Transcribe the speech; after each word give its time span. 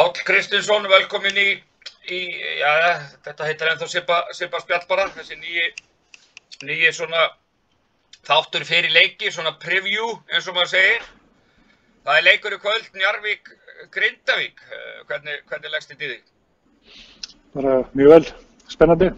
Páll 0.00 0.14
Kristinsson, 0.24 0.86
velkomin 0.88 1.36
í, 1.36 1.50
í 2.08 2.18
já, 2.56 2.70
þetta 3.20 3.44
heitir 3.44 3.68
ennþá 3.68 3.88
Sippa 4.32 4.60
spjall 4.62 4.86
bara, 4.88 5.04
þessi 5.12 5.36
nýji, 5.36 6.92
svona 6.96 7.26
þáttur 8.24 8.64
fyrir 8.64 8.94
leiki, 8.94 9.28
svona 9.28 9.52
preview 9.60 10.14
eins 10.32 10.48
og 10.48 10.56
maður 10.56 10.70
segir. 10.70 11.04
Það 12.06 12.16
er 12.16 12.24
leikur 12.30 12.56
í 12.56 12.60
kvöld, 12.62 12.88
Njarvík, 12.96 13.52
Grindavík, 13.92 14.64
Eh, 14.70 15.02
hvernig, 15.10 15.44
hvernig 15.52 15.74
leggst 15.74 15.92
þetta 15.92 16.08
í 16.08 16.10
þig? 16.14 16.24
Bara 17.58 17.76
mjög 17.92 18.14
vel, 18.14 18.32
spennandi. 18.72 19.10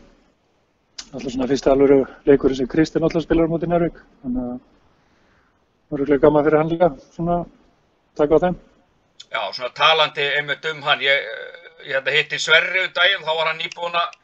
Alltaf 1.12 1.30
svona 1.36 1.50
fyrsta 1.54 1.76
alvöru 1.76 2.00
leikur 2.26 2.56
sem 2.58 2.66
Kristinn 2.74 3.06
alltaf 3.06 3.22
spilar 3.22 3.46
á 3.46 3.52
móti 3.54 3.70
Njárvík. 3.70 4.02
Þannig 4.24 4.50
að 4.50 4.58
það 5.86 5.98
eru 6.00 6.10
glega 6.10 6.26
gaman 6.26 6.50
fyrir 6.50 6.58
hann 6.64 6.74
líka 6.74 6.92
svona 7.14 7.40
taka 8.18 8.34
á 8.34 8.42
þeim. 8.48 8.60
Já, 9.32 9.52
svona 9.52 9.70
talandi 9.72 10.24
einmitt 10.36 10.66
um 10.68 10.82
hann, 10.84 11.00
ég, 11.00 11.28
ég 11.86 11.94
hérna 11.94 12.12
hitti 12.16 12.38
Sverri 12.38 12.84
um 12.84 12.92
daginn, 12.92 13.24
þá 13.24 13.32
var 13.38 13.48
hann 13.48 13.62
nýbúinn 13.62 13.96
að 13.96 14.18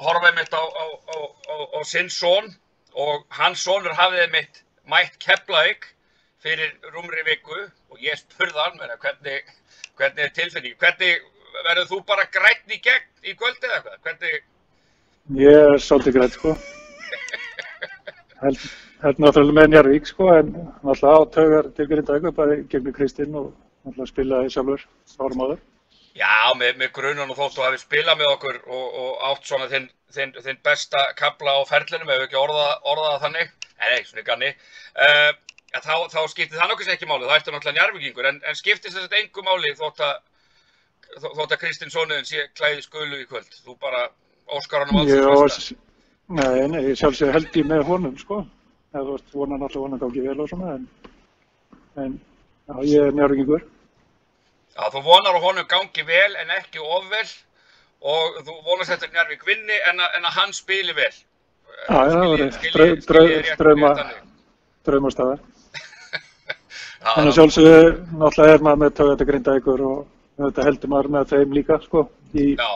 horfa 0.00 0.30
einmitt 0.30 0.54
á, 0.56 0.62
á, 0.64 0.84
á, 1.12 1.16
á, 1.76 1.80
sinn 1.84 2.08
són 2.08 2.48
og 2.96 3.26
hans 3.36 3.66
sonur 3.66 3.96
hafði 3.98 4.24
einmitt 4.24 4.62
mætt 4.88 5.18
Keflavík 5.20 5.90
fyrir 6.40 6.72
rúmri 6.94 7.26
viku 7.28 7.66
og 7.92 8.00
ég 8.00 8.16
spurði 8.16 8.64
hann 8.64 8.80
meina, 8.80 8.96
hvernig, 9.02 9.44
hvernig 10.00 10.24
er 10.24 10.34
tilfinning, 10.40 10.78
hvernig 10.80 11.20
verður 11.68 11.90
þú 11.92 12.02
bara 12.08 12.28
grætt 12.32 12.72
í 12.72 12.80
gegn 12.80 13.28
í 13.28 13.36
kvöld 13.36 13.60
eða 13.60 13.76
eitthvað, 13.76 14.02
hvernig, 14.08 14.40
Ég 15.36 15.52
er 15.52 15.78
svolítið 15.78 16.16
grætt 16.16 16.32
sko. 16.34 16.56
Held, 18.40 18.62
náttúrulega 19.20 19.54
með 19.54 19.68
Njárvík 19.74 20.08
sko 20.08 20.30
en 20.32 20.54
náttúrulega 20.80 21.12
á 21.12 21.32
taugar 21.36 21.68
til 21.76 21.86
Grindavík 21.90 22.32
bara 22.34 22.56
gegnum 22.72 22.96
Kristinn 22.96 23.36
og 23.36 23.52
náttúrulega 23.84 24.10
spilaði 24.12 24.54
sjálfur 24.54 24.86
árum 25.20 25.44
áður. 25.44 25.60
já, 26.18 26.32
með, 26.60 26.78
með 26.82 26.92
grunun 26.96 27.32
og 27.32 27.38
þótt 27.38 27.56
þú 27.56 27.66
hafi 27.66 27.82
spilað 27.82 28.20
með 28.20 28.32
okkur 28.34 28.58
og, 28.66 28.86
og 29.02 29.26
átt 29.30 29.50
svona 29.50 29.68
þinn, 29.72 29.90
þinn, 30.14 30.32
þinn 30.46 30.62
besta 30.66 31.04
kabla 31.18 31.56
á 31.56 31.60
ferlinum, 31.68 32.10
ef 32.10 32.22
við 32.22 32.26
ekki 32.28 32.40
orða, 32.40 32.66
orða 32.92 33.12
það 33.12 33.26
þannig, 33.26 33.52
nei, 33.78 33.86
nei, 33.92 34.08
svona 34.08 34.26
ganni, 34.26 34.50
uh, 35.06 35.30
þá, 35.76 35.94
þá 36.12 36.20
skiptir 36.32 36.58
það 36.58 36.72
nokkurs 36.72 36.90
ekki 36.94 37.10
máli, 37.10 37.28
það 37.28 37.38
ættu 37.38 37.54
náttúrulega 37.54 37.78
njárvíkingur, 37.78 38.30
en, 38.32 38.40
en 38.42 38.58
skiptir 38.58 38.92
þess 38.94 39.06
að 39.06 39.20
engu 39.22 39.46
máli 39.46 39.74
þótt 39.78 40.02
að, 40.08 40.16
að 41.30 41.60
Kristinn 41.62 41.94
Sónuðin 41.94 42.26
sé 42.28 42.48
klæði 42.58 42.82
skulu 42.86 43.22
í 43.22 43.28
kvöld, 43.30 43.54
þú 43.64 43.78
bara 43.82 44.08
óskar 44.56 44.84
hann 44.84 44.94
um 44.94 45.00
alls 45.02 45.12
Já, 45.14 45.22
besta. 45.30 45.78
nei, 46.28 46.66
nei, 46.72 46.80
ég 46.90 46.98
sjálfsög 46.98 47.32
held 47.34 47.56
ég 47.58 47.70
með 47.70 47.84
honum 47.88 48.18
sko. 48.18 48.42
Þú 48.90 49.04
veist, 49.12 49.28
vonan 49.34 49.62
alltaf 49.62 49.82
vonan 49.84 50.00
gangi 50.02 50.24
vel 50.24 50.40
og 50.42 50.48
svona 50.50 50.72
en, 50.74 50.86
en 52.02 52.16
já, 52.70 52.74
ég 52.86 53.06
er 53.08 53.16
Njárvíkingur. 53.18 53.64
Já, 54.76 54.82
þú 54.94 55.02
vonar 55.04 55.36
að 55.36 55.44
honum 55.44 55.68
gangi 55.68 56.06
vel 56.06 56.36
en 56.40 56.52
ekki 56.56 56.80
ofvel 56.80 57.26
og 58.00 58.40
þú 58.46 58.56
vonast 58.64 58.94
þetta 58.94 59.10
Njarvík 59.12 59.42
vinni 59.46 59.76
en 59.90 60.00
að, 60.00 60.16
en 60.18 60.28
að 60.30 60.36
hann 60.38 60.54
spili 60.56 60.94
vel. 60.96 61.12
Já, 61.88 61.98
já, 62.06 62.14
það 62.14 62.28
þannig? 64.00 64.20
Draumastæðar. 64.86 65.42
Þannig 67.00 67.36
sjálfsögðu, 67.36 67.84
náttúrulega 68.20 68.54
er 68.54 68.64
maður 68.64 68.80
með 68.82 68.94
taugat 68.98 69.22
að 69.24 69.28
grinda 69.30 69.56
ykkur 69.56 69.82
og 69.88 70.00
þetta 70.40 70.64
heldur 70.66 70.90
maður 70.92 71.08
með 71.14 71.30
þeim 71.32 71.54
líka, 71.56 71.78
sko, 71.84 72.02
í 72.36 72.46
Já, 72.60 72.70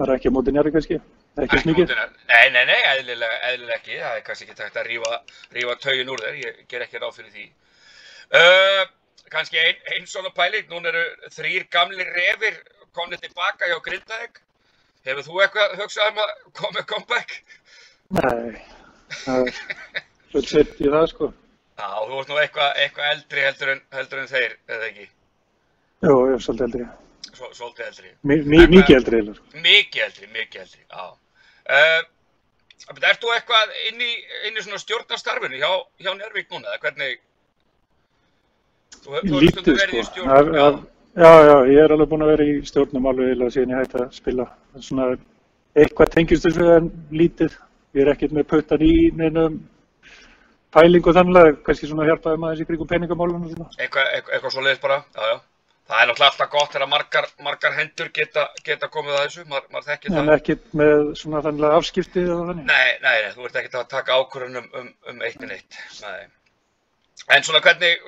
bara 0.00 0.16
ekki 0.16 0.32
á 0.32 0.36
móti 0.36 0.54
njari 0.56 0.72
kannski, 0.72 0.98
ekki 1.36 1.58
ekki 1.58 1.68
mikið. 1.68 1.92
mótinu. 1.92 2.06
Nei, 2.32 2.46
nei, 2.54 2.62
nei, 2.70 2.78
eðlilega, 2.94 3.40
eðlilega 3.50 3.76
ekki. 3.76 3.98
Það 4.00 4.16
er 4.16 4.24
kannski 4.28 4.48
ekki 4.48 4.58
takt 4.62 4.80
að 4.80 4.88
rífa, 4.88 5.20
rífa 5.58 5.76
taugin 5.84 6.12
úr 6.14 6.24
þér, 6.24 6.38
ég 6.46 6.62
ger 6.72 6.86
ekki 6.86 7.02
ráð 7.02 7.18
fyrir 7.18 7.34
því. 7.34 7.46
Uh, 8.28 8.84
kannski 9.32 9.56
ein, 9.60 9.78
ein 9.94 10.06
svona 10.08 10.30
pæling, 10.36 10.66
núna 10.68 10.90
eru 10.92 11.04
þrýr 11.32 11.64
gamli 11.72 12.04
refir 12.04 12.58
komnið 12.96 13.22
tilbaka 13.26 13.68
hjá 13.70 13.78
Grindavík. 13.84 14.40
Hefur 15.08 15.24
þú 15.24 15.40
eitthvað 15.44 15.76
hugsað 15.80 16.10
um 16.12 16.18
að 16.24 16.32
koma 16.58 16.82
comeback? 16.90 17.36
Nei, 18.18 18.60
það 19.22 19.48
er 19.48 19.60
fullt 20.32 20.50
sett 20.50 20.80
í 20.82 20.90
það, 20.92 21.06
sko. 21.12 21.30
Já, 21.78 21.88
þú 22.08 22.18
ert 22.20 22.32
nú 22.32 22.38
eitthvað, 22.42 22.72
eitthvað 22.82 23.12
eldri 23.14 23.44
heldur 23.46 23.72
en, 23.76 23.82
heldur 23.94 24.22
en 24.24 24.30
þeir, 24.32 24.56
eða 24.74 24.88
ekki? 24.90 25.06
Jú, 26.08 26.14
ég 26.28 26.34
er 26.36 26.44
svolítið 26.44 26.66
eldri. 26.68 26.88
Svo, 27.28 27.50
svolítið 27.54 27.86
eldri. 27.86 28.12
Mi, 28.28 28.36
mi, 28.42 28.60
mikið 28.74 28.96
eldri, 28.98 29.20
eða, 29.22 29.36
sko. 29.38 29.62
Mikið 29.68 30.04
eldri, 30.08 30.30
mikið 30.34 30.64
eldri, 30.66 30.84
já. 30.84 31.08
Uh, 31.68 32.14
Ert 32.88 33.20
þú 33.22 33.32
eitthvað 33.34 33.72
inn 33.88 34.00
í, 34.00 34.12
inn 34.48 34.56
í 34.56 34.62
svona 34.64 34.78
stjórnarstarfinu 34.80 35.58
hjá, 35.60 35.70
hjá 36.00 36.12
Njörvík 36.14 36.46
núna, 36.54 36.70
eða 36.72 36.78
hvernig? 36.86 37.18
Þú 37.18 37.18
hef- 37.18 37.18
þú 37.18 37.18
hefur 37.18 37.26
stundum 37.26 38.77
Lítið, 39.08 40.04
sko. 40.04 40.28
Af- 40.28 40.54
af- 40.66 40.86
Já, 41.18 41.30
já, 41.42 41.54
ég 41.66 41.78
er 41.82 41.90
alveg 41.90 42.08
búinn 42.12 42.22
að 42.22 42.28
vera 42.30 42.44
í 42.46 42.52
stjórnum 42.68 43.06
alveg 43.10 43.32
eða 43.34 43.46
síðan 43.50 43.72
ég 43.72 43.78
hætti 43.80 43.96
að 43.98 44.12
spila. 44.14 44.44
Svona 44.78 45.06
eitthvað 45.74 46.10
tengist 46.14 46.44
þessu 46.46 46.66
en 46.76 46.90
lítið. 47.10 47.56
Ég 47.96 48.04
er 48.04 48.10
ekkert 48.12 48.34
með 48.36 48.46
puttan 48.52 48.84
í 48.86 49.10
neinum 49.18 49.56
pælingu 50.70 51.14
þannlega, 51.16 51.56
kannski 51.66 51.88
svona 51.90 52.06
hjálpaði 52.06 52.38
maður 52.38 52.62
í 52.62 52.66
kringum 52.68 52.86
peningamálunum 52.92 53.48
og 53.48 53.54
svona. 53.56 53.68
eitthvað, 53.80 54.12
eitthvað, 54.14 54.52
svo 54.54 54.62
leiðis 54.62 54.80
bara, 54.84 55.00
já, 55.16 55.22
já. 55.32 55.40
Það 55.88 56.02
er 56.02 56.06
náttúrulega 56.12 56.30
alltaf 56.30 56.50
gott 56.52 56.72
þegar 56.76 56.88
margar, 56.92 57.26
margar 57.42 57.72
hendur 57.80 58.08
geta, 58.14 58.46
geta 58.62 58.88
komið 58.92 59.14
að 59.16 59.22
þessu, 59.26 59.44
maður, 59.48 59.68
maður 59.72 59.86
þekkir 59.90 60.12
En 60.12 60.18
það. 60.18 60.34
ekkert 60.36 60.74
með 60.76 60.96
svona 61.16 61.40
þannlega 61.48 61.78
afskiptið 61.80 62.28
og 62.34 62.42
þannig. 62.52 62.64
Nei, 62.68 62.90
nei, 63.02 63.16
nei, 63.24 63.30
þú 63.34 63.46
ert 63.48 63.56
ekkert 63.62 63.78
að 63.80 63.88
taka 63.88 64.18
ákvörðun 64.20 64.60
um, 64.60 64.68
um, 64.82 64.90
um 65.08 65.22
eitt 65.22 65.42
en 65.42 65.50
eitt. 65.56 65.78
Nei. 66.04 66.26
En 67.34 67.44
svona 67.44 67.60
hvernig, 67.64 67.98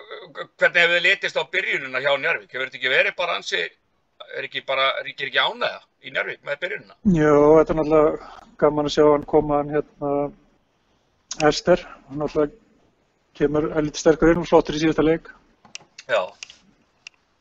hvernig 0.58 0.80
hefur 0.80 0.94
þið 0.96 1.04
litist 1.06 1.36
á 1.36 1.42
byrjununa 1.52 2.00
hjá 2.04 2.12
Njárvík? 2.22 2.50
Hefur 2.52 2.68
þetta 2.68 2.78
ekki 2.80 2.92
verið 2.92 3.16
bara 3.18 3.36
ansi, 3.40 3.62
er 4.36 4.46
ekki 4.46 4.62
bara, 4.68 4.86
ríkir 5.06 5.28
ekki 5.30 5.42
ánæða 5.42 5.80
í 6.06 6.12
Njárvík 6.14 6.42
með 6.46 6.60
byrjununa? 6.64 6.96
Jó, 7.18 7.34
þetta 7.58 7.74
er 7.74 7.80
náttúrulega 7.80 8.30
gaman 8.62 8.88
að 8.90 8.94
sjá 8.96 9.04
hann 9.10 9.26
koma 9.34 9.60
hann 9.60 9.74
hérna 9.74 10.12
Ester, 11.50 11.82
hann 12.08 12.22
náttúrulega 12.22 12.56
kemur 13.40 13.68
heldur 13.76 14.00
sterkur 14.02 14.32
inn 14.34 14.42
og 14.42 14.48
flottur 14.50 14.76
í 14.78 14.82
síðasta 14.84 15.04
leik. 15.06 15.28
Já, 16.10 16.22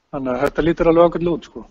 Þannig 0.09 0.33
að 0.33 0.43
þetta 0.47 0.63
lítur 0.65 0.87
alveg 0.89 1.05
ákveðlega 1.11 1.37
út 1.37 1.47
sko. 1.49 1.61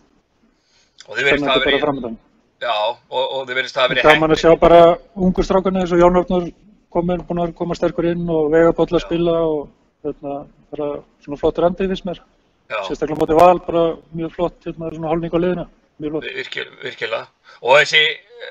og 1.09 1.17
þið 1.19 1.25
verðist 1.27 1.49
að 1.51 1.65
verið, 1.65 1.81
framöndan. 1.83 2.17
já, 2.63 2.75
og, 3.11 3.25
og 3.35 3.41
þið 3.49 3.57
verðist 3.59 3.79
að 3.83 3.89
verið 3.93 4.07
Gaman 4.07 4.35
að 4.35 4.41
sjá 4.43 4.53
bara 4.61 4.81
ungu 5.17 5.43
strákunni 5.47 5.81
eins 5.83 5.95
og 5.97 6.03
Jón 6.03 6.19
Örnur 6.21 6.47
komin, 6.95 7.25
búin 7.27 7.43
að 7.43 7.55
koma 7.59 7.75
sterkur 7.79 8.07
inn 8.13 8.29
og 8.31 8.51
vega 8.53 8.71
bóll 8.79 8.95
að 8.95 9.03
spila 9.07 9.35
og 9.47 9.65
hérna, 10.07 10.35
bara 10.73 10.89
svona 11.25 11.41
flottur 11.41 11.69
andið 11.69 11.95
finnst 11.95 12.07
mér. 12.09 12.23
Já, 12.69 12.79
Sérstaklega 12.85 13.21
móti 13.23 13.37
val, 13.39 13.59
bara 13.65 13.85
mjög 14.13 14.35
flott, 14.37 14.61
hérna, 14.67 14.93
svona 14.93 15.13
hálning 15.13 15.35
á 15.35 15.39
liðina. 15.41 15.67
Mjög 15.99 16.15
flott. 16.15 16.31
virkil, 16.39 16.69
virkilega. 16.85 17.27
Og 17.65 17.81
þessi, 17.81 18.05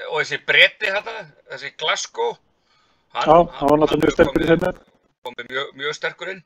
og 0.09 0.19
þessi 0.21 0.43
bretti 0.49 0.91
þetta, 0.91 1.17
þessi 1.53 1.73
Glasgow, 1.77 2.37
hann, 3.15 3.27
Já, 3.29 3.37
hann 3.59 3.71
var 3.71 3.83
náttúrulega 3.83 4.05
mjög 4.05 4.17
sterkur 4.17 4.45
í 4.45 4.51
þeim 4.51 4.85
komið 5.27 5.51
mjög, 5.51 5.73
mjög 5.81 5.97
sterkur 5.97 6.31
inn. 6.33 6.43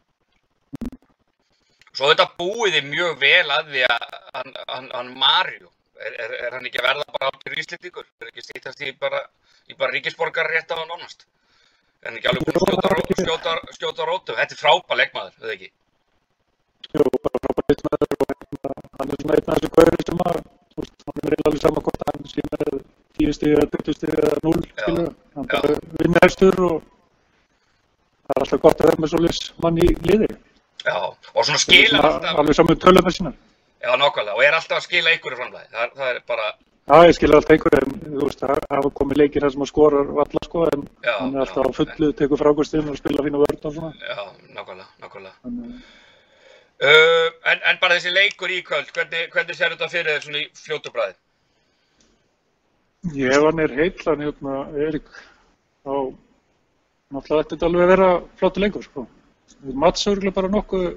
Svo 1.92 2.10
þetta 2.10 2.28
búið 2.40 2.78
þið 2.78 2.90
mjög 2.90 3.18
vel 3.22 3.54
að 3.58 3.72
því 3.74 3.84
að 3.88 4.06
hann, 4.36 4.54
hann, 4.72 4.90
hann 4.96 5.12
Mario, 5.20 5.72
er, 6.00 6.16
er, 6.16 6.36
er 6.48 6.56
hann 6.56 6.68
ekki 6.70 6.82
að 6.82 6.88
verða 6.88 7.08
bara 7.18 7.32
algjör 7.32 7.64
íslendingur? 7.64 8.08
Er 8.22 8.32
ekki 8.32 8.46
stýttast 8.46 8.84
í 8.86 8.94
bara, 9.00 9.22
í 9.68 9.78
bara 9.78 9.94
ríkisborgar 9.96 10.50
rétt 10.52 10.72
á 10.72 10.80
hann 10.80 10.90
nánast? 10.92 11.28
Hann 12.02 12.18
ekki 12.18 12.30
alveg 12.32 12.48
búin 12.48 12.58
að 12.58 13.12
skjóta, 13.22 13.52
skjóta, 13.78 14.06
rótum? 14.10 14.38
Þetta 14.40 14.56
er 14.56 14.60
frábær 14.62 14.98
leikmaður, 15.02 15.36
veið 15.44 15.54
ekki? 15.56 15.70
Jú, 16.96 17.04
bara 17.26 17.42
frábært 17.44 17.74
leikmaður 17.74 18.16
og 18.16 18.32
hérna, 18.32 18.72
hann 18.98 19.12
er 19.12 19.22
svona 19.22 19.36
einn 19.38 19.52
af 19.52 19.60
þessu 19.62 19.70
gauður 19.76 20.06
sem 20.08 20.24
að, 20.26 20.40
þú 20.72 20.82
veist, 20.82 21.06
hann 21.06 21.20
er 21.22 21.28
verið 21.28 21.50
alveg 21.52 21.62
saman 21.66 21.86
hvort 21.86 22.06
hann 22.08 22.26
sé 22.32 22.46
með 22.48 22.72
10 23.22 23.36
stig 23.38 23.54
eða 23.58 23.68
20 23.76 23.98
stig 24.00 24.16
eða 24.18 24.34
0, 24.48 24.64
skilur. 24.82 25.12
Hann 25.38 25.50
bara 25.54 25.76
vinnur 26.00 26.26
hestur 26.26 26.60
og 26.72 26.80
það 28.26 28.34
er 28.36 28.44
alltaf 28.48 28.64
gott 28.66 28.82
að 28.82 28.90
vera 28.90 29.04
með 29.06 29.14
svolítið 29.14 29.62
mann 29.66 29.80
í 29.86 29.92
liði. 30.10 30.32
Já, 30.82 30.98
og 30.98 31.46
svona 31.46 31.62
skila 31.62 32.02
alltaf, 32.02 32.42
Alveg 32.42 32.58
saman 32.58 32.82
tölum 32.82 33.06
með 33.06 33.18
sína. 33.20 33.34
já 33.86 33.92
nákvæmlega, 34.02 34.36
og 34.40 34.44
er 34.48 34.58
alltaf 34.58 34.80
að 34.82 34.88
skila 34.88 35.14
einhverju 35.14 35.38
framlæði. 35.38 35.70
Það, 35.78 35.94
það 36.02 36.10
er 36.16 36.20
bara, 36.34 36.48
Já, 36.92 36.98
ég 37.08 37.14
skilja 37.16 37.38
alltaf 37.40 37.54
einhverju, 37.56 37.80
en 37.88 38.16
þú 38.18 38.26
veist, 38.26 38.42
það 38.44 38.64
hafa 38.74 38.90
komið 39.00 39.20
leikir 39.22 39.44
þar 39.46 39.52
sem 39.54 39.62
að 39.64 39.70
skorar 39.70 40.10
valla, 40.18 40.42
sko, 40.44 40.64
en 40.74 40.82
Já, 41.06 41.14
hann 41.22 41.36
er 41.38 41.44
alltaf 41.46 41.64
já. 41.64 41.72
á 41.72 41.78
fullu, 41.78 42.10
tekur 42.20 42.40
frákvistinn 42.42 42.90
og 42.92 42.98
spila 43.00 43.24
fína 43.28 43.40
vörð 43.40 43.68
og 43.70 43.76
svona. 43.78 43.92
já, 44.02 44.24
nákvæmlega, 44.58 44.88
nákvæmlega. 45.04 45.36
Þannig, 45.44 45.82
Uh, 46.82 47.28
en, 47.46 47.60
en 47.70 47.78
bara 47.78 47.94
þessi 47.94 48.10
leikur 48.10 48.50
í 48.50 48.64
kvöld, 48.66 48.88
hvernig, 48.96 49.28
hvernig 49.30 49.54
sér 49.54 49.70
þetta 49.76 49.88
fyrir 49.92 50.16
þér 50.16 50.24
svona 50.24 50.40
í 50.40 50.48
fljótu 50.58 50.90
bræði? 50.96 51.14
Ég 53.22 53.36
var 53.44 53.54
nýr 53.54 53.76
heill, 53.78 54.00
hann 54.08 54.24
hérna, 54.26 54.56
Erik, 54.88 55.12
þá 55.86 55.94
náttúrulega 57.14 57.52
þetta 57.52 57.68
alveg 57.70 57.84
að 57.86 57.92
vera 57.94 58.08
flottu 58.42 58.64
leikur, 58.64 58.88
sko. 58.88 59.04
Mats 59.84 60.08
er 60.08 60.16
örugglega 60.16 60.38
bara 60.40 60.50
nokkuð 60.56 60.88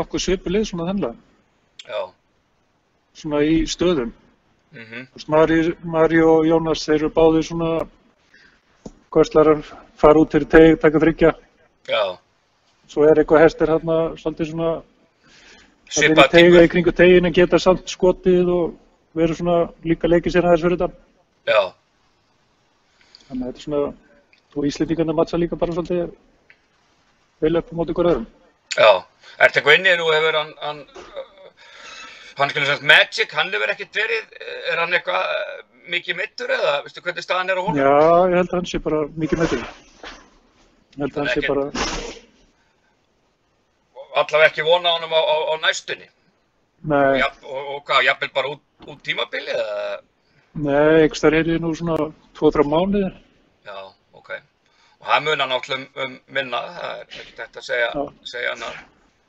nokkuð 0.00 0.24
svipu 0.26 0.50
lið 0.50 0.66
svona 0.72 0.88
þennlega, 0.90 1.14
Já, 1.86 2.02
svona 3.22 3.44
í 3.46 3.60
stöðum. 3.70 4.10
Þú 4.72 5.14
veist, 5.14 5.28
Mari, 5.32 5.58
Mari 5.82 6.20
og 6.22 6.44
Jónas, 6.46 6.82
þeir 6.84 6.98
eru 7.02 7.10
báðir 7.14 7.46
svona 7.46 7.70
kvörslarar, 9.12 9.62
fara 9.96 10.20
út 10.20 10.32
fyrir 10.34 10.48
teg, 10.52 10.80
taka 10.82 11.00
þryggja. 11.00 11.32
já, 11.88 12.02
Svo 12.88 13.04
er 13.04 13.18
eitthvað 13.20 13.42
hestir 13.44 13.68
hérna 13.68 13.96
svolítið 14.16 14.50
svona 14.52 14.68
Það 15.88 16.04
er 16.04 16.08
svipað 16.08 16.30
teiga 16.30 16.62
í 16.64 16.68
kringu 16.68 16.92
tegin 16.92 17.26
en 17.26 17.32
geta 17.32 17.58
samt 17.58 17.88
skotið 17.88 18.48
og 18.52 18.74
vera 19.16 19.34
svona 19.34 19.56
líka 19.84 20.08
leikið 20.08 20.32
sér 20.34 20.44
aðeins 20.48 20.62
fyrir 20.66 20.76
þetta. 20.76 20.96
Já, 21.48 21.72
Þannig 23.28 23.42
að 23.42 23.48
þetta 23.48 23.58
er 23.58 23.64
svona, 23.64 23.92
og 24.56 24.66
Íslendingarna 24.68 25.14
mattsa 25.16 25.36
líka 25.40 25.56
bara 25.56 25.72
svolítið 25.72 26.12
vel 27.40 27.56
upp 27.56 27.72
á 27.72 27.74
móti 27.76 27.92
ykkur 27.96 28.10
öðrum. 28.12 28.26
já. 28.76 28.90
Ertu 29.38 29.60
eitthvað 29.60 29.78
inni 29.78 29.96
nú 29.96 30.06
hefur 30.12 30.34
hann, 30.36 30.52
hann, 30.60 30.80
hann 32.42 32.52
skilur 32.52 32.68
sagt 32.70 32.86
Magic, 32.86 33.32
hann 33.36 33.52
hefur 33.54 33.72
ekkert 33.74 33.98
verið, 33.98 34.32
er 34.72 34.80
hann 34.82 34.94
eitthvað 34.96 35.24
uh, 35.34 35.58
mikið 35.92 36.18
mittur 36.20 36.52
eða, 36.56 36.74
veistu 36.84 37.02
hvernig 37.04 37.24
staðan 37.24 37.50
er 37.54 37.60
á 37.60 37.62
honum? 37.64 37.78
Já, 37.80 37.92
ég 38.32 38.36
held 38.40 38.52
að 38.52 38.58
hann 38.58 38.68
sé 38.72 38.80
bara 38.84 39.02
mikið 39.24 39.44
því. 39.52 39.58
Ég 39.62 41.02
held 41.04 41.12
að 41.14 41.20
hann 41.22 41.32
sé 41.34 41.40
Ekki- 41.42 41.52
bara, 41.52 41.68
Allavega 44.18 44.48
ekki 44.50 44.64
vona 44.66 44.90
á 44.90 44.94
honum 44.96 45.12
á, 45.14 45.20
á, 45.22 45.36
á 45.52 45.54
næstunni. 45.62 46.08
nei, 46.90 47.18
Já, 47.20 47.26
og, 47.44 47.68
og 47.74 47.80
hvað, 47.86 48.04
jafnvel 48.06 48.30
bara 48.34 48.50
út, 48.54 48.62
út 48.86 49.00
tímabilið 49.06 49.54
eða? 49.54 49.98
nei, 50.58 51.02
einhvers 51.04 51.22
þar 51.22 51.36
er 51.38 51.50
ég 51.52 51.60
nú 51.62 51.70
svona 51.76 51.96
2-3 52.38 52.64
mánuðir. 52.72 53.14
Já, 53.66 53.76
ok. 54.18 54.30
Og 54.98 55.06
það 55.10 55.24
munar 55.28 55.50
náttúrulega 55.52 55.78
um, 55.84 55.88
um 56.04 56.18
minna, 56.34 56.60
það 56.78 56.92
er 56.96 57.04
ekkert 57.06 57.42
hægt 57.44 57.60
að 57.62 57.66
segja, 57.68 58.06
segja 58.32 58.54
hann 58.54 58.66
að, 58.70 58.78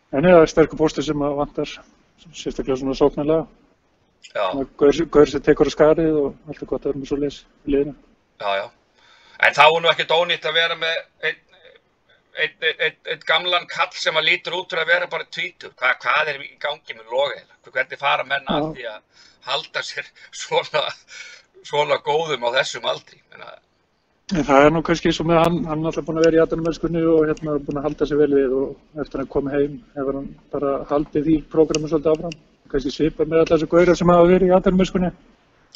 En 0.10 0.26
það 0.26 0.40
er 0.42 0.50
sterkur 0.50 0.80
póstur 0.82 1.06
sem 1.06 1.22
að 1.22 1.36
vantar, 1.38 1.74
sérstaklega 2.34 2.80
svona 2.80 2.98
sóknarlega. 2.98 3.48
já, 4.36 4.46
Gaur 4.78 5.28
sem 5.28 5.42
tekur 5.42 5.70
á 5.70 5.74
skarið 5.74 6.18
og 6.24 6.36
allt 6.48 6.62
er 6.62 6.70
gott 6.70 6.86
að 6.86 6.92
vera 6.92 7.02
með 7.02 7.12
svo 7.12 7.20
leys 7.20 7.44
í 7.66 7.76
liðinu. 7.76 7.96
já, 8.42 8.50
já. 8.64 8.66
En 9.40 9.56
þá 9.56 9.66
er 9.66 9.82
nú 9.82 9.90
ekkert 9.90 10.12
ónýtt 10.12 10.46
að 10.46 10.58
vera 10.60 10.76
með 10.76 10.98
einn 11.24 11.46
ein, 12.40 12.52
ein, 12.80 12.98
ein, 13.12 13.22
gamlan 13.28 13.68
kall 13.72 13.92
sem 13.96 14.18
að 14.20 14.28
lítur 14.30 14.58
út 14.60 14.72
fyrir 14.72 14.86
að 14.86 14.92
vera 14.94 15.08
bara 15.12 15.28
tvítur. 15.36 15.74
Hva, 15.80 15.94
hvað 16.04 16.34
er 16.34 16.44
í 16.44 16.52
gangi 16.62 16.96
með 16.96 17.12
logaðila? 17.14 17.58
Hvernig 17.70 18.02
fara 18.02 18.26
menn 18.28 18.48
að 18.50 18.70
því 18.76 18.86
að 18.90 19.26
halda 19.50 19.84
sér 19.86 20.08
svona, 20.32 20.84
svona 21.68 22.00
góðum 22.06 22.48
á 22.48 22.50
þessum 22.60 22.88
aldri? 22.90 23.22
Menna, 23.32 23.52
En 24.30 24.44
það 24.46 24.66
er 24.68 24.74
nú 24.76 24.82
kannski 24.86 25.10
eins 25.10 25.20
og 25.24 25.26
með 25.26 25.40
hann, 25.42 25.56
hann 25.66 25.80
er 25.82 25.90
alltaf 25.90 26.06
búin 26.06 26.20
að 26.22 26.26
vera 26.28 26.38
í 26.38 26.42
aðdænumennskunni 26.44 27.02
og 27.10 27.24
hérna 27.26 27.56
búin 27.66 27.80
að 27.80 27.86
halda 27.88 28.06
sig 28.06 28.18
vel 28.20 28.30
við 28.36 28.52
og 28.60 29.02
eftir 29.02 29.16
að 29.18 29.24
hann 29.24 29.32
kom 29.34 29.48
heim 29.50 29.80
hefur 29.96 30.18
hann 30.20 30.28
bara 30.54 30.74
haldið 30.92 31.24
því 31.26 31.38
prógramu 31.50 31.90
svolítið 31.90 32.12
áfram. 32.14 32.36
Kannski 32.70 32.92
svipað 32.94 33.32
með 33.32 33.40
allar 33.42 33.56
þessu 33.58 33.70
gaurar 33.72 33.98
sem 33.98 34.12
hafa 34.14 34.28
verið 34.30 34.52
í 34.52 34.54
aðdænumennskunni. 34.60 35.10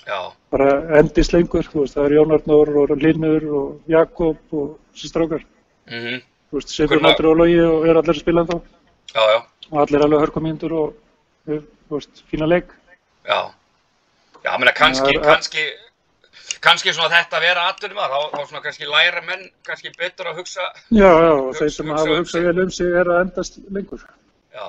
já, 0.06 0.20
Bara 0.54 0.68
endist 1.00 1.34
lengur, 1.34 1.64
þú 1.66 1.80
veist, 1.82 1.96
það 1.98 2.06
er 2.06 2.16
Jón 2.20 2.34
Arnór 2.38 2.70
og 2.84 2.94
Linur 3.02 3.44
og 3.58 3.82
Jakob 3.90 4.38
og 4.54 4.78
þessi 4.94 5.10
strákar. 5.10 5.42
mhm, 5.90 6.22
Þú 6.52 6.60
veist, 6.60 6.70
svipað 6.70 6.90
Gunnar- 7.00 7.10
mættur 7.10 7.26
og 7.32 7.38
logi 7.38 7.60
og 7.60 7.86
er 7.88 7.96
allir 7.98 8.14
að 8.14 8.20
spila 8.20 8.44
þá 8.46 8.62
já, 9.16 9.24
já, 9.34 9.40
og 9.72 9.80
allir 9.82 10.04
alveg 10.06 10.20
hörkumíndur 10.28 10.72
og, 10.78 10.94
þú 11.48 11.62
veist, 11.90 12.24
fína 12.30 12.46
leik. 12.48 12.70
já. 13.26 13.50
Já, 14.44 14.58
menna 14.60 14.72
kannski, 14.76 15.18
kannski, 15.24 15.66
kannski 16.64 16.94
svona 16.96 17.12
þetta 17.12 17.38
að 17.40 17.46
vera 17.48 17.68
atvinnum 17.72 18.00
að, 18.04 18.14
þá, 18.14 18.20
þá 18.38 18.42
svona 18.50 18.64
kannski 18.64 18.88
læra 18.90 19.22
menn 19.28 19.44
kannski 19.68 19.92
betur 20.00 20.30
að 20.32 20.40
hugsa, 20.42 20.66
Já, 20.96 21.10
já, 21.10 21.32
og 21.36 21.54
þeir 21.60 21.72
sem 21.76 21.92
hafa 21.94 22.10
um 22.10 22.20
hugsað 22.22 22.48
vel 22.50 22.64
um 22.64 22.72
sig 22.78 22.98
er 23.02 23.12
að 23.14 23.22
endast 23.26 23.60
lengur. 23.76 24.04
já. 24.56 24.66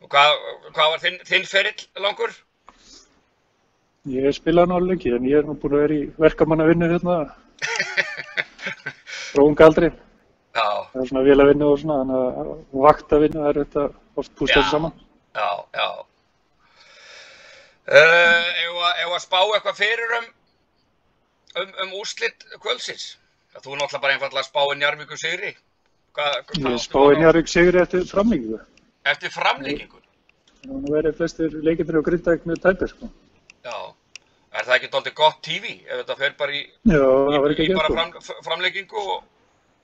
Og 0.00 0.08
hvað, 0.10 0.36
hvað 0.74 0.90
var 0.94 1.02
þinn, 1.04 1.18
þinn 1.28 1.46
ferill 1.46 1.86
langur? 2.02 2.32
Ég 4.10 4.32
spilaði 4.32 4.72
alveg 4.72 4.90
lengi, 4.94 5.10
en 5.12 5.26
ég 5.28 5.42
er 5.42 5.44
nú 5.48 5.54
búin 5.60 5.74
að 5.76 5.82
vera 5.84 5.96
í 5.98 6.04
verkamannavinnu 6.24 6.86
hérna 6.88 7.16
frá 9.30 9.42
unga 9.44 9.66
aldri. 9.68 9.90
Já, 10.56 10.64
Það 10.92 11.02
er 11.04 11.08
svona 11.12 11.24
vélavinnu 11.28 11.66
og 11.70 11.76
svona, 11.78 11.98
þannig 12.00 12.38
að 12.42 12.80
vaktavinnu, 12.86 13.42
er 13.50 13.58
þetta 13.60 13.84
oft 14.18 14.32
púst 14.34 14.50
Já. 14.50 14.56
þessu 14.62 14.72
saman. 14.74 14.96
já, 15.36 15.50
já. 15.76 15.88
Ef 17.86 18.76
að- 18.84 19.00
ef 19.04 19.14
að 19.16 19.22
spá 19.24 19.40
eitthvað 19.46 19.76
fyrir 19.80 20.14
um, 20.18 20.28
um, 21.62 21.72
um 21.84 21.96
úrslit 22.00 22.44
kvöldsins? 22.60 23.16
Já, 23.54 23.58
þú 23.64 23.74
náttúrulega 23.76 24.02
bara 24.04 24.14
einfallega 24.14 24.44
að 24.44 24.50
spá 24.50 24.62
inn 24.74 24.84
Jarvíku 24.84 25.16
Sigri. 25.18 25.56
Ég 26.20 26.76
spáði 26.82 27.18
Njarvík 27.20 27.48
sigri 27.48 27.80
eftir 27.80 28.04
framlengingu. 28.10 28.58
Eftir? 29.06 29.30
Það 30.60 30.72
var 30.74 30.80
nú 30.84 30.92
verið 30.92 31.16
flestir 31.16 31.54
leikindir 31.64 31.96
á 31.96 32.02
Grindavík 32.04 32.42
með 32.50 32.58
tæpir, 32.66 32.90
sko. 32.92 33.08
Já. 33.64 33.76
Er 34.50 34.66
það 34.66 34.74
ekki 34.76 34.90
doldið 34.92 35.14
gott 35.14 35.38
TV 35.46 35.70
ef 35.86 36.00
þetta 36.02 36.16
fer 36.18 36.34
bara 36.36 36.52
í, 36.52 36.60
Já, 36.90 36.98
það 36.98 37.54
í, 37.54 37.66
í 37.70 37.76
bara 37.78 37.86
sko. 37.86 37.94
fram, 37.94 38.40
framleikingu 38.48 39.04
og, 39.14 39.22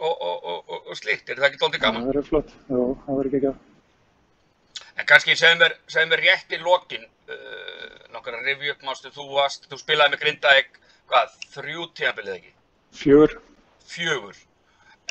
og, 0.02 0.12
og, 0.12 0.44
og, 0.44 0.58
og, 0.68 0.88
og 0.90 0.98
slíkt? 0.98 1.30
Er 1.30 1.38
það 1.38 1.48
ekki 1.52 1.62
doldið 1.62 1.84
gaman? 1.86 2.02
Það 2.08 2.18
var 2.18 2.28
flott, 2.30 2.50
já, 2.66 2.80
það 3.06 3.20
var 3.20 3.30
ekki 3.30 3.40
ekki 3.40 3.52
En 4.96 5.06
kannski 5.08 5.36
segðu 5.38 5.60
mér, 5.62 5.74
mér 6.12 6.22
rétt 6.24 6.52
í 6.56 6.60
lokin, 6.62 7.04
uh, 7.32 7.96
nokkar 8.14 8.38
að 8.38 8.48
rifja 8.50 8.74
upp, 8.76 8.84
mástu, 8.88 9.12
þú, 9.14 9.26
þú 9.70 9.78
spilaði 9.80 10.14
með 10.14 10.22
Grindavík, 10.24 10.78
hvað, 11.10 11.34
þrjú 11.54 11.88
tímabilið 11.98 12.38
ekki? 12.38 12.54
Fjör, 12.96 13.36
Fjögur. 13.86 14.38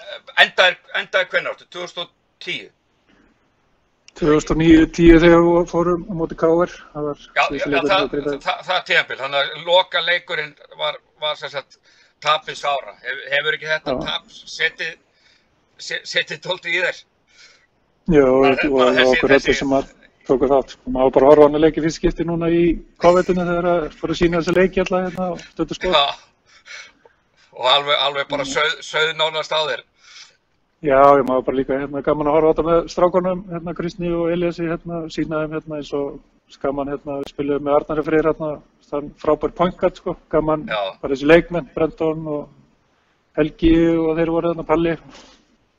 Uh, 0.01 0.17
endaði, 0.44 0.77
endaði 1.01 1.29
hvernig 1.31 1.53
áttu? 1.53 1.69
2010? 1.77 2.71
2009-10 4.15 5.19
þegar 5.25 5.41
við 5.44 5.65
fórum 5.68 6.06
á 6.07 6.13
móti 6.15 6.38
K.R. 6.39 6.71
Það 6.94 7.07
var 8.69 8.83
tímabil, 8.88 9.18
þannig 9.19 9.39
að 9.41 9.65
loka 9.68 10.01
leikurinn 10.06 10.53
var, 10.79 11.00
var 11.19 11.35
sagt 11.41 11.75
tapið 12.23 12.56
sára. 12.61 12.94
Hef, 13.03 13.25
hefur 13.33 13.57
ekki 13.57 13.68
þetta 13.73 13.97
tap 14.06 14.29
setið, 14.31 14.94
se- 15.83 16.03
setið 16.07 16.39
doldið 16.47 16.77
í 16.77 16.83
þér? 16.85 17.01
Bara- 18.06 18.69
og, 18.69 19.00
okkur 19.16 19.34
öllu 19.40 19.54
sem 19.57 19.74
að 19.74 19.90
tóku 20.28 20.50
þátt. 20.50 20.69
sko. 20.75 20.92
Var 20.94 21.12
bara 21.12 21.25
horfa 21.31 21.48
hann 21.48 21.56
að 21.57 21.66
leiki 21.66 21.81
fyrst 21.81 22.00
skipti 22.02 22.25
núna 22.25 22.50
í 22.50 22.62
COVID-19 23.02 23.50
þegar 23.50 23.68
að 23.72 23.90
fór 23.98 24.13
að 24.13 24.19
sína 24.22 24.42
þessi 24.42 24.56
leiki 24.56 24.80
alltaf 24.84 25.04
hérna 25.06 25.31
og 25.31 25.40
stöðu 25.40 25.75
sko. 25.75 25.92
Já. 25.92 26.06
Og 27.56 27.66
alveg, 27.72 27.98
alveg 28.06 28.30
bara 28.30 28.44
söð, 28.44 28.72
söð 28.84 29.13
nánast 29.16 29.54
á 29.56 29.62
þér. 29.69 29.84
Já, 30.86 31.02
ég 31.18 31.25
maður 31.25 31.46
bara 31.46 31.57
líka 31.57 31.78
hérna 31.80 32.02
gaman 32.04 32.28
að 32.28 32.36
horfa 32.36 32.50
á 32.50 32.54
þetta 32.54 32.66
með 32.69 32.90
strákunum, 32.94 33.44
hérna 33.50 33.74
Kristni 33.74 34.12
og 34.13 34.31
Eliassi 34.34 34.68
hérna, 34.68 35.06
sína 35.10 35.40
þeim 35.42 35.56
hérna 35.56 35.78
eins 35.80 35.94
og 35.94 36.19
gaman 36.62 36.92
hérna, 36.92 37.22
við 37.24 37.31
spilum 37.31 37.63
með 37.63 37.78
Arnari 37.80 38.04
Freyr 38.06 38.28
hérna, 38.30 38.50
þann 38.90 39.07
frábær 39.18 39.54
pointguard 39.56 39.96
sko, 39.98 40.18
gaman 40.30 40.68
Já. 40.69 40.81
bara 41.02 41.16
þessi 41.16 41.30
leikmenn, 41.31 41.69
Brenton 41.74 42.28
og 42.28 42.50
Helgi 43.40 43.74
og 43.98 44.12
þeir 44.19 44.34
voru 44.36 44.52
hérna, 44.52 44.68
Palli, 44.68 44.94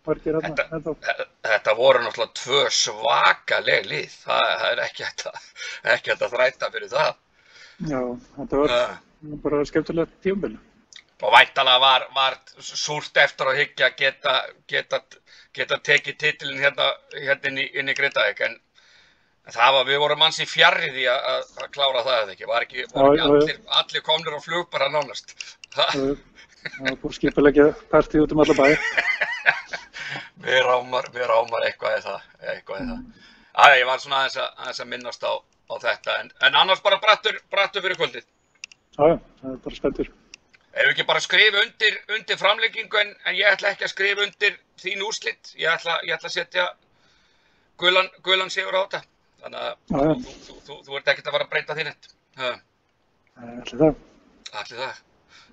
margir 0.06 0.38
hérna, 0.38 0.66
Þetta-. 0.72 1.26
Þetta 1.46 1.74
voru 1.78 2.02
náttúrulega 2.04 2.38
tvö 2.42 2.62
svakaleg 2.80 3.90
lið. 3.90 4.14
Það, 4.26 4.52
það 4.60 4.68
er 4.70 4.84
ekki 4.86 5.06
hægt 5.08 6.22
að, 6.22 6.30
þræta 6.36 6.70
fyrir 6.74 6.92
það. 6.94 7.12
Já, 7.90 8.00
þetta 8.38 8.62
var 8.62 8.76
Uh, 8.76 9.36
bara 9.42 9.64
skemmtilegt 9.64 10.12
tíumbil. 10.22 10.58
og 11.22 11.32
væntalega 11.32 11.80
var, 11.80 12.02
var 12.14 12.34
súrt 12.60 13.16
eftir 13.16 13.48
að 13.48 13.56
hyggja 13.62 13.86
að 13.88 13.94
geta, 13.96 14.34
geta, 14.68 14.98
geta 15.56 15.78
tekið 15.88 16.18
titilin 16.20 16.60
hérna, 16.60 16.90
hérna 17.14 17.48
inn 17.48 17.60
í, 17.62 17.64
inn 17.80 17.88
í 17.88 17.94
Grindavík 17.96 18.42
en 18.44 18.58
það 19.54 19.72
var, 19.78 19.86
við 19.88 20.00
vorum 20.02 20.20
manns 20.20 20.40
í 20.44 20.48
fjarrri 20.50 20.90
því 20.92 21.06
að, 21.08 21.28
að, 21.32 21.70
klára 21.72 22.04
það 22.04 22.18
eða 22.20 22.34
ekki, 22.34 22.48
var 22.50 22.66
ekki, 22.66 22.84
voru 22.92 23.14
ekki 23.14 23.28
allir, 23.30 23.60
allir 23.80 24.04
komnir 24.10 24.36
á 24.36 24.40
flug 24.44 24.68
bara 24.74 24.90
nánast. 24.92 25.32
Það, 25.72 26.04
var 26.82 27.00
búið 27.00 27.18
skipilegja 27.20 27.70
partí 27.92 28.20
út 28.20 28.36
um 28.36 28.44
alla 28.44 28.58
bæ. 28.60 28.66
við 30.46 30.60
rámar, 30.66 31.10
við 31.14 31.26
rámar 31.30 31.66
eitthvað 31.68 31.98
eða 32.00 32.16
eitthvað 32.52 32.84
eða 32.84 32.94
það. 32.96 33.24
Æ, 33.56 33.66
ég 33.80 33.86
var 33.88 34.02
svona 34.02 34.22
aðeins 34.22 34.38
að, 34.42 34.48
aðeins 34.62 34.82
að 34.84 34.90
minnast 34.92 35.26
á, 35.26 35.32
á 35.36 35.74
þetta 35.82 36.16
en, 36.22 36.30
en 36.48 36.58
annars 36.62 36.82
bara 36.84 37.00
brattur, 37.02 37.38
brattur 37.52 37.84
fyrir 37.84 37.98
kvöldið. 38.00 38.26
Já, 38.96 39.18
það 39.40 39.50
er 39.52 39.60
bara 39.66 39.78
spenntur. 39.80 40.12
Ef 40.76 40.90
ekki 40.90 41.06
bara 41.08 41.22
skrifa 41.24 41.62
undir, 41.64 41.94
undir 42.12 42.36
framleggingu 42.36 42.98
en, 43.00 43.14
en 43.24 43.36
ég 43.36 43.48
ætla 43.48 43.70
ekki 43.72 43.86
að 43.86 43.94
skrifa 43.94 44.24
undir 44.26 44.58
þín 44.82 45.04
úrslit. 45.06 45.54
Ég 45.56 45.72
ætla, 45.72 45.96
ég 46.04 46.12
ætla 46.18 46.28
að 46.28 46.34
setja 46.34 46.66
gulan, 47.80 48.10
gulan 48.26 48.52
sigur 48.52 48.76
á 48.76 48.84
þetta. 48.84 49.00
Þannig 49.40 49.62
að 49.62 49.70
Já, 49.72 50.02
þú, 50.26 50.34
þú, 50.48 50.56
þú, 50.66 50.76
þú 50.84 50.98
ert 50.98 51.08
ekkert 51.12 51.30
að 51.30 51.36
fara 51.38 51.46
að 51.46 51.54
breyta 51.54 51.76
þín 51.78 51.90
eitt. 51.92 52.10
Allir 53.40 53.80
það. 53.80 54.02
Allir 54.52 54.82
það. 54.82 55.00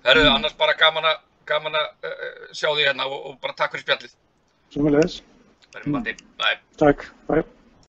Það 0.04 0.12
eru 0.12 0.28
annars 0.34 0.56
bara 0.60 0.76
gaman 0.84 1.08
að, 1.08 1.24
gaman 1.48 1.80
að 1.80 1.88
uh, 2.10 2.44
sjá 2.52 2.68
því 2.68 2.86
hérna 2.90 3.08
og, 3.08 3.18
og 3.30 3.40
bara 3.40 3.56
takk 3.56 3.72
fyrir 3.72 3.86
spjallið. 3.86 4.16
Sumulegis. 4.74 5.20
Verðum 5.74 6.00
mm. 6.00 6.22
Bæ. 6.40 6.48
Takk, 6.80 7.04
bæ. 7.28 7.44